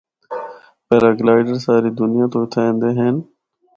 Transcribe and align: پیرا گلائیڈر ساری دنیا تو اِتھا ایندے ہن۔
پیرا 0.87 1.11
گلائیڈر 1.19 1.57
ساری 1.65 1.89
دنیا 1.99 2.25
تو 2.31 2.37
اِتھا 2.43 2.59
ایندے 2.65 2.89
ہن۔ 2.97 3.15